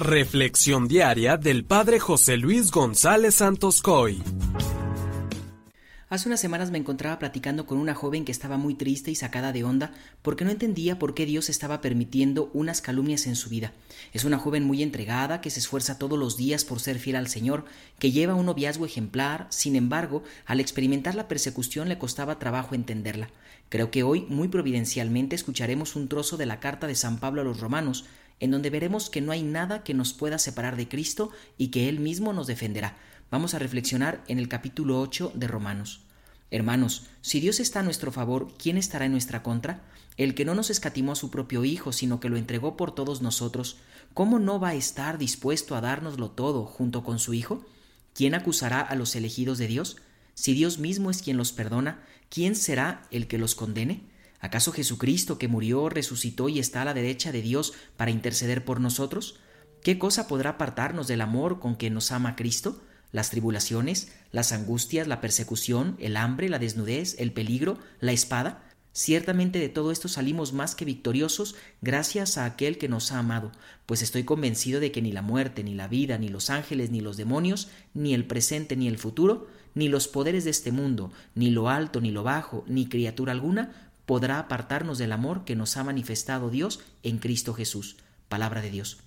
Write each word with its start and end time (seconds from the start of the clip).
Reflexión 0.00 0.88
diaria 0.88 1.36
del 1.36 1.66
Padre 1.66 2.00
José 2.00 2.38
Luis 2.38 2.70
González 2.70 3.34
Santos 3.34 3.82
Coy. 3.82 4.22
Hace 6.08 6.26
unas 6.26 6.40
semanas 6.40 6.70
me 6.70 6.78
encontraba 6.78 7.18
platicando 7.18 7.66
con 7.66 7.76
una 7.76 7.94
joven 7.94 8.24
que 8.24 8.32
estaba 8.32 8.56
muy 8.56 8.74
triste 8.74 9.10
y 9.10 9.14
sacada 9.14 9.52
de 9.52 9.62
onda 9.62 9.92
porque 10.22 10.46
no 10.46 10.50
entendía 10.50 10.98
por 10.98 11.12
qué 11.12 11.26
Dios 11.26 11.50
estaba 11.50 11.82
permitiendo 11.82 12.50
unas 12.54 12.80
calumnias 12.80 13.26
en 13.26 13.36
su 13.36 13.50
vida. 13.50 13.74
Es 14.14 14.24
una 14.24 14.38
joven 14.38 14.64
muy 14.64 14.82
entregada 14.82 15.42
que 15.42 15.50
se 15.50 15.60
esfuerza 15.60 15.98
todos 15.98 16.18
los 16.18 16.38
días 16.38 16.64
por 16.64 16.80
ser 16.80 16.98
fiel 16.98 17.16
al 17.16 17.28
Señor, 17.28 17.66
que 17.98 18.10
lleva 18.10 18.34
un 18.34 18.46
noviazgo 18.46 18.86
ejemplar, 18.86 19.48
sin 19.50 19.76
embargo, 19.76 20.22
al 20.46 20.60
experimentar 20.60 21.14
la 21.14 21.28
persecución 21.28 21.90
le 21.90 21.98
costaba 21.98 22.38
trabajo 22.38 22.74
entenderla. 22.74 23.28
Creo 23.68 23.90
que 23.90 24.02
hoy, 24.02 24.22
muy 24.30 24.48
providencialmente, 24.48 25.36
escucharemos 25.36 25.94
un 25.94 26.08
trozo 26.08 26.38
de 26.38 26.46
la 26.46 26.58
carta 26.58 26.86
de 26.86 26.94
San 26.94 27.20
Pablo 27.20 27.42
a 27.42 27.44
los 27.44 27.60
romanos, 27.60 28.06
en 28.40 28.50
donde 28.50 28.70
veremos 28.70 29.10
que 29.10 29.20
no 29.20 29.32
hay 29.32 29.42
nada 29.42 29.84
que 29.84 29.94
nos 29.94 30.12
pueda 30.12 30.38
separar 30.38 30.76
de 30.76 30.88
Cristo 30.88 31.30
y 31.56 31.68
que 31.68 31.88
Él 31.88 32.00
mismo 32.00 32.32
nos 32.32 32.46
defenderá. 32.46 32.96
Vamos 33.30 33.54
a 33.54 33.58
reflexionar 33.58 34.24
en 34.26 34.38
el 34.38 34.48
capítulo 34.48 35.00
8 35.00 35.32
de 35.34 35.46
Romanos. 35.46 36.00
Hermanos, 36.50 37.06
si 37.20 37.38
Dios 37.38 37.60
está 37.60 37.80
a 37.80 37.84
nuestro 37.84 38.10
favor, 38.10 38.52
¿quién 38.58 38.76
estará 38.76 39.04
en 39.04 39.12
nuestra 39.12 39.42
contra? 39.42 39.82
El 40.16 40.34
que 40.34 40.44
no 40.44 40.54
nos 40.54 40.70
escatimó 40.70 41.12
a 41.12 41.16
su 41.16 41.30
propio 41.30 41.64
Hijo, 41.64 41.92
sino 41.92 42.18
que 42.18 42.28
lo 42.28 42.36
entregó 42.36 42.76
por 42.76 42.92
todos 42.92 43.22
nosotros, 43.22 43.76
¿cómo 44.14 44.40
no 44.40 44.58
va 44.58 44.70
a 44.70 44.74
estar 44.74 45.16
dispuesto 45.16 45.76
a 45.76 45.80
dárnoslo 45.80 46.30
todo 46.30 46.64
junto 46.64 47.04
con 47.04 47.20
su 47.20 47.34
Hijo? 47.34 47.64
¿Quién 48.14 48.34
acusará 48.34 48.80
a 48.80 48.96
los 48.96 49.14
elegidos 49.14 49.58
de 49.58 49.68
Dios? 49.68 49.98
Si 50.34 50.52
Dios 50.52 50.78
mismo 50.78 51.10
es 51.10 51.22
quien 51.22 51.36
los 51.36 51.52
perdona, 51.52 52.02
¿quién 52.28 52.56
será 52.56 53.06
el 53.12 53.28
que 53.28 53.38
los 53.38 53.54
condene? 53.54 54.02
¿Acaso 54.40 54.72
Jesucristo, 54.72 55.38
que 55.38 55.48
murió, 55.48 55.88
resucitó 55.88 56.48
y 56.48 56.58
está 56.58 56.82
a 56.82 56.86
la 56.86 56.94
derecha 56.94 57.30
de 57.30 57.42
Dios 57.42 57.74
para 57.96 58.10
interceder 58.10 58.64
por 58.64 58.80
nosotros? 58.80 59.38
¿Qué 59.82 59.98
cosa 59.98 60.26
podrá 60.28 60.50
apartarnos 60.50 61.06
del 61.08 61.20
amor 61.20 61.60
con 61.60 61.76
que 61.76 61.90
nos 61.90 62.10
ama 62.10 62.36
Cristo? 62.36 62.82
¿Las 63.12 63.30
tribulaciones, 63.30 64.12
las 64.32 64.52
angustias, 64.52 65.06
la 65.06 65.20
persecución, 65.20 65.96
el 66.00 66.16
hambre, 66.16 66.48
la 66.48 66.58
desnudez, 66.58 67.16
el 67.18 67.32
peligro, 67.32 67.78
la 68.00 68.12
espada? 68.12 68.66
Ciertamente 68.92 69.58
de 69.58 69.68
todo 69.68 69.92
esto 69.92 70.08
salimos 70.08 70.52
más 70.52 70.74
que 70.74 70.84
victoriosos 70.84 71.54
gracias 71.80 72.38
a 72.38 72.44
aquel 72.44 72.76
que 72.76 72.88
nos 72.88 73.12
ha 73.12 73.20
amado, 73.20 73.52
pues 73.86 74.02
estoy 74.02 74.24
convencido 74.24 74.80
de 74.80 74.90
que 74.90 75.00
ni 75.00 75.12
la 75.12 75.22
muerte, 75.22 75.62
ni 75.62 75.74
la 75.74 75.86
vida, 75.86 76.18
ni 76.18 76.28
los 76.28 76.50
ángeles, 76.50 76.90
ni 76.90 77.00
los 77.00 77.16
demonios, 77.16 77.68
ni 77.94 78.14
el 78.14 78.26
presente, 78.26 78.74
ni 78.74 78.88
el 78.88 78.98
futuro, 78.98 79.46
ni 79.74 79.88
los 79.88 80.08
poderes 80.08 80.44
de 80.44 80.50
este 80.50 80.72
mundo, 80.72 81.12
ni 81.36 81.50
lo 81.50 81.68
alto, 81.68 82.00
ni 82.00 82.10
lo 82.10 82.24
bajo, 82.24 82.64
ni 82.66 82.88
criatura 82.88 83.30
alguna, 83.30 83.89
podrá 84.10 84.40
apartarnos 84.40 84.98
del 84.98 85.12
amor 85.12 85.44
que 85.44 85.54
nos 85.54 85.76
ha 85.76 85.84
manifestado 85.84 86.50
Dios 86.50 86.80
en 87.04 87.18
Cristo 87.18 87.54
Jesús. 87.54 87.94
Palabra 88.28 88.60
de 88.60 88.68
Dios. 88.68 88.98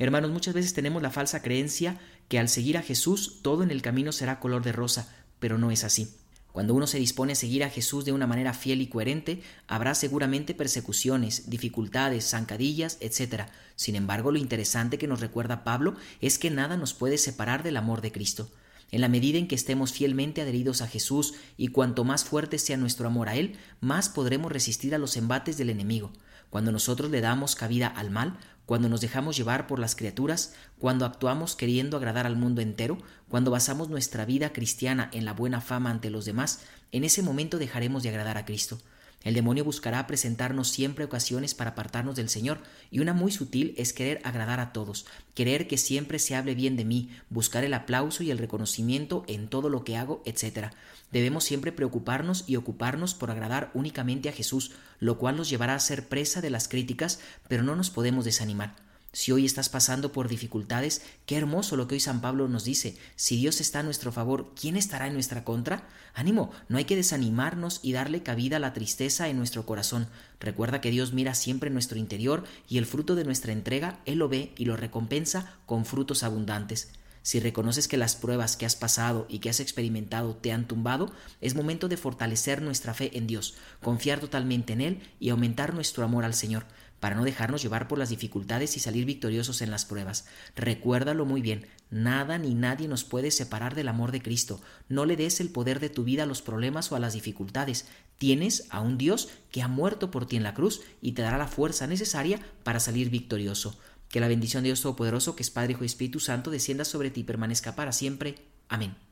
Hermanos, 0.00 0.32
muchas 0.32 0.54
veces 0.54 0.74
tenemos 0.74 1.02
la 1.02 1.12
falsa 1.12 1.40
creencia 1.40 2.00
que 2.26 2.40
al 2.40 2.48
seguir 2.48 2.76
a 2.76 2.82
Jesús 2.82 3.42
todo 3.42 3.62
en 3.62 3.70
el 3.70 3.80
camino 3.80 4.10
será 4.10 4.40
color 4.40 4.64
de 4.64 4.72
rosa, 4.72 5.08
pero 5.38 5.56
no 5.56 5.70
es 5.70 5.84
así. 5.84 6.16
Cuando 6.50 6.74
uno 6.74 6.88
se 6.88 6.98
dispone 6.98 7.34
a 7.34 7.36
seguir 7.36 7.62
a 7.62 7.70
Jesús 7.70 8.04
de 8.04 8.10
una 8.10 8.26
manera 8.26 8.52
fiel 8.52 8.82
y 8.82 8.88
coherente, 8.88 9.40
habrá 9.68 9.94
seguramente 9.94 10.52
persecuciones, 10.52 11.48
dificultades, 11.48 12.28
zancadillas, 12.28 12.98
etc. 12.98 13.44
Sin 13.76 13.94
embargo, 13.94 14.32
lo 14.32 14.38
interesante 14.40 14.98
que 14.98 15.06
nos 15.06 15.20
recuerda 15.20 15.62
Pablo 15.62 15.94
es 16.20 16.40
que 16.40 16.50
nada 16.50 16.76
nos 16.76 16.92
puede 16.92 17.18
separar 17.18 17.62
del 17.62 17.76
amor 17.76 18.00
de 18.00 18.10
Cristo. 18.10 18.50
En 18.90 19.00
la 19.00 19.08
medida 19.08 19.38
en 19.38 19.46
que 19.46 19.54
estemos 19.54 19.92
fielmente 19.92 20.42
adheridos 20.42 20.82
a 20.82 20.88
Jesús 20.88 21.34
y 21.56 21.68
cuanto 21.68 22.04
más 22.04 22.24
fuerte 22.24 22.58
sea 22.58 22.76
nuestro 22.76 23.06
amor 23.06 23.28
a 23.28 23.36
Él, 23.36 23.56
más 23.80 24.08
podremos 24.08 24.50
resistir 24.50 24.94
a 24.94 24.98
los 24.98 25.16
embates 25.16 25.56
del 25.56 25.70
enemigo. 25.70 26.12
Cuando 26.50 26.72
nosotros 26.72 27.10
le 27.10 27.20
damos 27.20 27.54
cabida 27.54 27.86
al 27.86 28.10
mal, 28.10 28.36
cuando 28.66 28.88
nos 28.88 29.00
dejamos 29.00 29.36
llevar 29.36 29.66
por 29.66 29.78
las 29.78 29.96
criaturas, 29.96 30.54
cuando 30.78 31.04
actuamos 31.04 31.56
queriendo 31.56 31.96
agradar 31.96 32.26
al 32.26 32.36
mundo 32.36 32.60
entero, 32.60 32.98
cuando 33.28 33.50
basamos 33.50 33.88
nuestra 33.88 34.24
vida 34.24 34.52
cristiana 34.52 35.10
en 35.12 35.24
la 35.24 35.32
buena 35.32 35.60
fama 35.60 35.90
ante 35.90 36.10
los 36.10 36.24
demás, 36.24 36.60
en 36.92 37.04
ese 37.04 37.22
momento 37.22 37.58
dejaremos 37.58 38.02
de 38.02 38.10
agradar 38.10 38.38
a 38.38 38.44
Cristo. 38.44 38.80
El 39.22 39.34
demonio 39.34 39.64
buscará 39.64 40.06
presentarnos 40.06 40.68
siempre 40.68 41.04
ocasiones 41.04 41.54
para 41.54 41.70
apartarnos 41.70 42.16
del 42.16 42.30
Señor, 42.30 42.62
y 42.90 43.00
una 43.00 43.12
muy 43.12 43.30
sutil 43.30 43.74
es 43.76 43.92
querer 43.92 44.20
agradar 44.24 44.60
a 44.60 44.72
todos, 44.72 45.04
querer 45.34 45.68
que 45.68 45.76
siempre 45.76 46.18
se 46.18 46.36
hable 46.36 46.54
bien 46.54 46.76
de 46.76 46.86
mí, 46.86 47.10
buscar 47.28 47.62
el 47.62 47.74
aplauso 47.74 48.22
y 48.22 48.30
el 48.30 48.38
reconocimiento 48.38 49.24
en 49.28 49.48
todo 49.48 49.68
lo 49.68 49.84
que 49.84 49.98
hago, 49.98 50.22
etc. 50.24 50.72
Debemos 51.12 51.44
siempre 51.44 51.70
preocuparnos 51.70 52.44
y 52.46 52.56
ocuparnos 52.56 53.14
por 53.14 53.30
agradar 53.30 53.70
únicamente 53.74 54.30
a 54.30 54.32
Jesús, 54.32 54.72
lo 55.00 55.18
cual 55.18 55.36
nos 55.36 55.50
llevará 55.50 55.74
a 55.74 55.80
ser 55.80 56.08
presa 56.08 56.40
de 56.40 56.50
las 56.50 56.68
críticas, 56.68 57.20
pero 57.46 57.62
no 57.62 57.76
nos 57.76 57.90
podemos 57.90 58.24
desanimar. 58.24 58.89
Si 59.12 59.32
hoy 59.32 59.44
estás 59.44 59.68
pasando 59.68 60.12
por 60.12 60.28
dificultades, 60.28 61.02
qué 61.26 61.36
hermoso 61.36 61.76
lo 61.76 61.88
que 61.88 61.96
hoy 61.96 62.00
San 62.00 62.20
Pablo 62.20 62.46
nos 62.46 62.62
dice. 62.62 62.96
Si 63.16 63.36
Dios 63.36 63.60
está 63.60 63.80
a 63.80 63.82
nuestro 63.82 64.12
favor, 64.12 64.52
¿quién 64.54 64.76
estará 64.76 65.08
en 65.08 65.14
nuestra 65.14 65.42
contra? 65.42 65.88
Ánimo, 66.14 66.52
no 66.68 66.78
hay 66.78 66.84
que 66.84 66.94
desanimarnos 66.94 67.80
y 67.82 67.92
darle 67.92 68.22
cabida 68.22 68.58
a 68.58 68.60
la 68.60 68.72
tristeza 68.72 69.28
en 69.28 69.36
nuestro 69.36 69.66
corazón. 69.66 70.06
Recuerda 70.38 70.80
que 70.80 70.92
Dios 70.92 71.12
mira 71.12 71.34
siempre 71.34 71.70
nuestro 71.70 71.98
interior 71.98 72.44
y 72.68 72.78
el 72.78 72.86
fruto 72.86 73.16
de 73.16 73.24
nuestra 73.24 73.52
entrega 73.52 73.98
Él 74.04 74.18
lo 74.18 74.28
ve 74.28 74.54
y 74.56 74.66
lo 74.66 74.76
recompensa 74.76 75.58
con 75.66 75.84
frutos 75.86 76.22
abundantes. 76.22 76.92
Si 77.22 77.38
reconoces 77.38 77.86
que 77.86 77.98
las 77.98 78.16
pruebas 78.16 78.56
que 78.56 78.64
has 78.64 78.76
pasado 78.76 79.26
y 79.28 79.40
que 79.40 79.50
has 79.50 79.60
experimentado 79.60 80.36
te 80.36 80.52
han 80.52 80.66
tumbado, 80.66 81.12
es 81.40 81.54
momento 81.54 81.88
de 81.88 81.98
fortalecer 81.98 82.62
nuestra 82.62 82.94
fe 82.94 83.16
en 83.18 83.26
Dios, 83.26 83.56
confiar 83.82 84.20
totalmente 84.20 84.72
en 84.72 84.80
Él 84.80 85.00
y 85.18 85.28
aumentar 85.28 85.74
nuestro 85.74 86.02
amor 86.02 86.24
al 86.24 86.32
Señor, 86.32 86.64
para 87.00 87.16
no 87.16 87.24
dejarnos 87.24 87.62
llevar 87.62 87.88
por 87.88 87.98
las 87.98 88.10
dificultades 88.10 88.76
y 88.76 88.80
salir 88.80 89.06
victoriosos 89.06 89.62
en 89.62 89.70
las 89.70 89.86
pruebas. 89.86 90.26
Recuérdalo 90.54 91.24
muy 91.24 91.40
bien, 91.40 91.66
nada 91.90 92.38
ni 92.38 92.54
nadie 92.54 92.86
nos 92.86 93.04
puede 93.04 93.30
separar 93.30 93.74
del 93.74 93.88
amor 93.88 94.12
de 94.12 94.22
Cristo. 94.22 94.60
No 94.88 95.06
le 95.06 95.16
des 95.16 95.40
el 95.40 95.48
poder 95.48 95.80
de 95.80 95.88
tu 95.88 96.04
vida 96.04 96.22
a 96.22 96.26
los 96.26 96.42
problemas 96.42 96.92
o 96.92 96.96
a 96.96 97.00
las 97.00 97.14
dificultades. 97.14 97.88
Tienes 98.18 98.66
a 98.70 98.80
un 98.80 98.98
Dios 98.98 99.30
que 99.50 99.62
ha 99.62 99.68
muerto 99.68 100.10
por 100.10 100.26
ti 100.26 100.36
en 100.36 100.42
la 100.42 100.54
cruz 100.54 100.82
y 101.00 101.12
te 101.12 101.22
dará 101.22 101.38
la 101.38 101.48
fuerza 101.48 101.86
necesaria 101.86 102.38
para 102.62 102.80
salir 102.80 103.08
victorioso. 103.08 103.78
Que 104.10 104.20
la 104.20 104.28
bendición 104.28 104.62
de 104.62 104.68
Dios 104.68 104.82
Todopoderoso, 104.82 105.36
que 105.36 105.42
es 105.42 105.50
Padre, 105.50 105.72
Hijo 105.72 105.84
y 105.84 105.86
Espíritu 105.86 106.20
Santo, 106.20 106.50
descienda 106.50 106.84
sobre 106.84 107.10
ti 107.10 107.20
y 107.20 107.24
permanezca 107.24 107.76
para 107.76 107.92
siempre. 107.92 108.34
Amén. 108.68 108.94